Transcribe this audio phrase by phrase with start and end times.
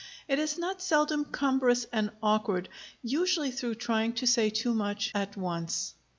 [0.27, 2.69] It is not seldom cumbrous and awkward,
[3.03, 5.93] usually through trying to say too much at once.